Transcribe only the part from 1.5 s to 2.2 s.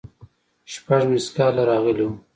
راغلي وو.